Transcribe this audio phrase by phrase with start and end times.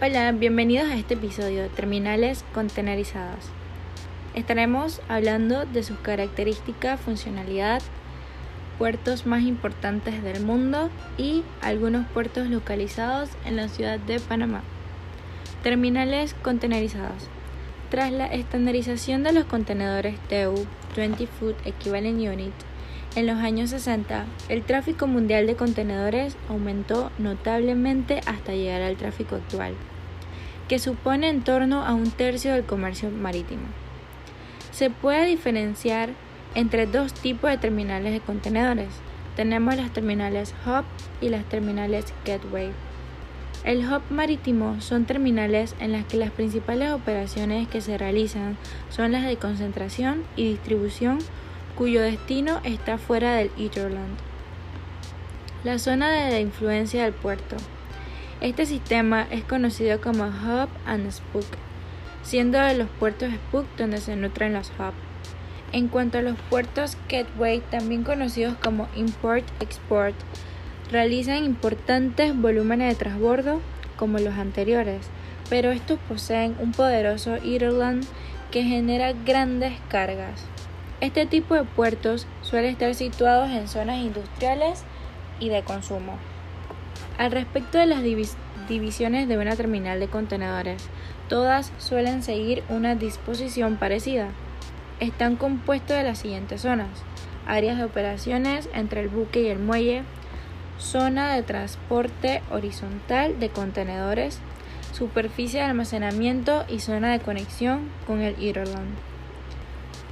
[0.00, 3.46] Hola, bienvenidos a este episodio de Terminales Contenerizados.
[4.36, 7.82] Estaremos hablando de sus características, funcionalidad,
[8.78, 14.62] puertos más importantes del mundo y algunos puertos localizados en la ciudad de Panamá.
[15.64, 17.26] Terminales contenerizados.
[17.90, 20.54] Tras la estandarización de los contenedores TEU
[20.96, 22.54] 20 Foot Equivalent Unit
[23.16, 29.34] en los años 60, el tráfico mundial de contenedores aumentó notablemente hasta llegar al tráfico
[29.36, 29.74] actual,
[30.68, 33.62] que supone en torno a un tercio del comercio marítimo.
[34.70, 36.10] Se puede diferenciar
[36.54, 38.88] entre dos tipos de terminales de contenedores.
[39.34, 40.84] Tenemos las terminales hub
[41.20, 42.70] y las terminales gateway.
[43.64, 48.56] El hub marítimo son terminales en las que las principales operaciones que se realizan
[48.88, 51.18] son las de concentración y distribución
[51.76, 54.16] cuyo destino está fuera del hinterland.
[55.64, 57.56] La zona de influencia del puerto.
[58.40, 61.44] Este sistema es conocido como hub and spook,
[62.22, 64.94] siendo de los puertos spook donde se nutren los hubs.
[65.72, 70.14] En cuanto a los puertos gateway, también conocidos como import-export,
[70.88, 73.60] realizan importantes volúmenes de transbordo
[73.96, 75.00] como los anteriores,
[75.50, 78.06] pero estos poseen un poderoso hinterland
[78.52, 80.44] que genera grandes cargas.
[81.00, 84.84] Este tipo de puertos suele estar situados en zonas industriales
[85.40, 86.18] y de consumo.
[87.18, 88.02] Al respecto de las
[88.68, 90.88] divisiones de una terminal de contenedores,
[91.28, 94.28] todas suelen seguir una disposición parecida.
[95.00, 96.88] Están compuestos de las siguientes zonas:
[97.44, 100.04] áreas de operaciones entre el buque y el muelle,
[100.78, 104.38] zona de transporte horizontal de contenedores,
[104.92, 108.94] superficie de almacenamiento y zona de conexión con el Irland.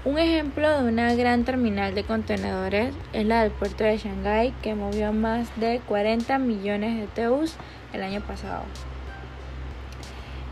[0.07, 4.77] Un ejemplo de una gran terminal de contenedores es la del puerto de Shanghái que
[4.77, 7.57] movió más de 40 millones de TEUs
[7.93, 8.62] el año pasado.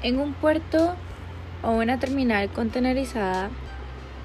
[0.02, 0.97] En un puerto
[1.62, 3.48] o una terminal contenerizada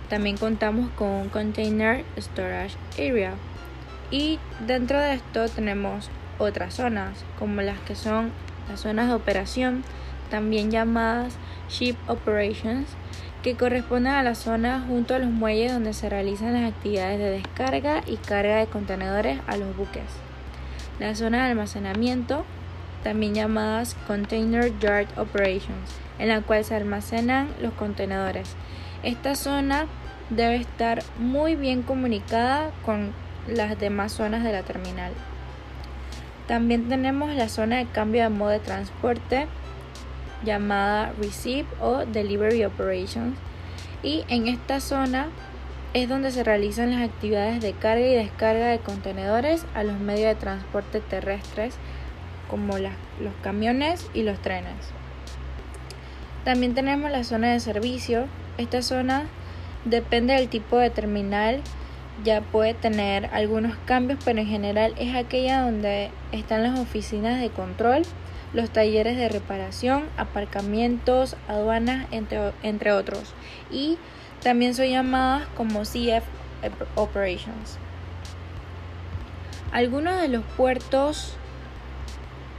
[0.09, 3.33] también contamos con un Container Storage Area
[4.09, 6.09] y dentro de esto tenemos
[6.39, 8.31] otras zonas, como las que son
[8.67, 9.83] las zonas de operación,
[10.31, 11.35] también llamadas
[11.69, 12.87] Ship Operations,
[13.43, 17.31] que corresponden a la zona junto a los muelles donde se realizan las actividades de
[17.31, 20.03] descarga y carga de contenedores a los buques.
[20.99, 22.43] La zona de almacenamiento,
[23.03, 28.55] también llamadas Container Yard Operations, en la cual se almacenan los contenedores.
[29.03, 29.85] Esta zona
[30.29, 33.13] debe estar muy bien comunicada con
[33.47, 35.13] las demás zonas de la terminal.
[36.47, 39.47] También tenemos la zona de cambio de modo de transporte
[40.43, 43.37] llamada Receive o Delivery Operations
[44.03, 45.27] y en esta zona
[45.93, 50.27] es donde se realizan las actividades de carga y descarga de contenedores a los medios
[50.27, 51.75] de transporte terrestres
[52.49, 52.93] como los
[53.43, 54.73] camiones y los trenes.
[56.45, 58.25] También tenemos la zona de servicio.
[58.57, 59.25] Esta zona
[59.85, 61.61] depende del tipo de terminal
[62.23, 67.49] ya puede tener algunos cambios, pero en general es aquella donde están las oficinas de
[67.49, 68.03] control,
[68.53, 73.33] los talleres de reparación, aparcamientos, aduanas, entre, entre otros.
[73.71, 73.97] Y
[74.41, 76.23] también son llamadas como CF
[76.95, 77.77] Operations.
[79.71, 81.35] Algunos de los puertos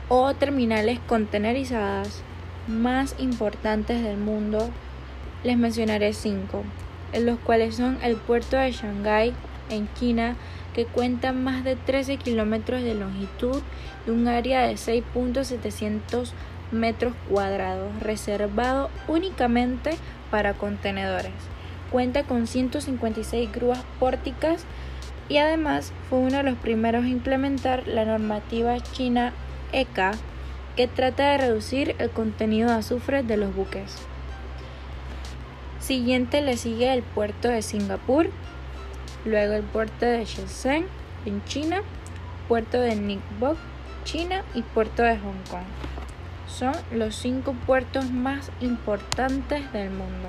[0.08, 2.22] o terminales contenerizadas
[2.66, 4.70] más importantes del mundo,
[5.44, 6.62] les mencionaré cinco,
[7.12, 9.32] en los cuales son el puerto de Shanghái,
[9.70, 10.36] en China
[10.74, 13.62] que cuenta más de 13 kilómetros de longitud
[14.06, 16.30] y un área de 6.700
[16.72, 19.96] metros cuadrados, reservado únicamente
[20.30, 21.32] para contenedores.
[21.90, 24.64] Cuenta con 156 grúas pórticas
[25.28, 29.32] y además fue uno de los primeros a implementar la normativa china
[29.72, 30.12] ECA
[30.76, 33.96] que trata de reducir el contenido de azufre de los buques.
[35.80, 38.30] Siguiente le sigue el puerto de Singapur,
[39.24, 40.86] luego el puerto de Shenzhen
[41.26, 41.82] en China,
[42.48, 43.56] puerto de Bok,
[44.04, 45.64] China y puerto de Hong Kong.
[46.46, 50.28] Son los cinco puertos más importantes del mundo.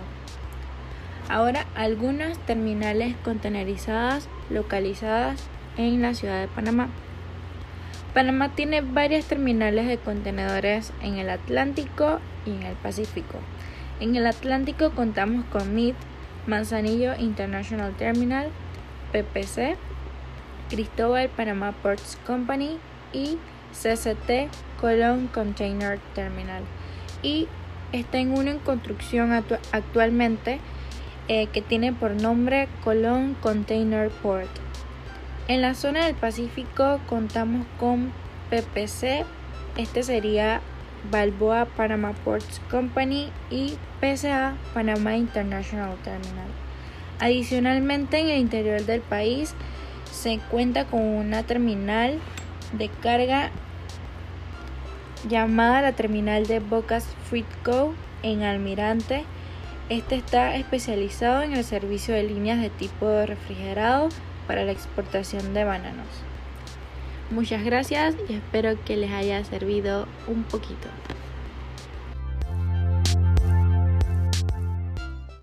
[1.29, 5.47] Ahora algunas terminales contenerizadas localizadas
[5.77, 6.89] en la ciudad de Panamá.
[8.13, 13.39] Panamá tiene varias terminales de contenedores en el Atlántico y en el Pacífico.
[14.01, 15.95] En el Atlántico contamos con MIT,
[16.45, 18.49] Manzanillo International Terminal,
[19.11, 19.77] PPC,
[20.69, 22.77] Cristóbal Panama Ports Company
[23.13, 23.37] y
[23.71, 24.49] CCT
[24.79, 26.63] Colón Container Terminal.
[27.21, 27.47] Y
[27.91, 30.59] está en una en construcción actualmente
[31.27, 34.49] eh, que tiene por nombre Colón Container Port.
[35.47, 38.11] En la zona del Pacífico contamos con
[38.49, 39.25] PPC,
[39.77, 40.61] este sería
[41.09, 46.47] Balboa Panama Ports Company y PSA Panama International Terminal.
[47.21, 49.53] Adicionalmente, en el interior del país
[50.11, 52.19] se cuenta con una terminal
[52.73, 53.51] de carga
[55.29, 57.93] llamada la terminal de Bocas Freight Co.
[58.23, 59.23] en Almirante.
[59.89, 64.09] Este está especializado en el servicio de líneas de tipo refrigerado
[64.47, 66.07] para la exportación de bananos.
[67.29, 70.87] Muchas gracias y espero que les haya servido un poquito.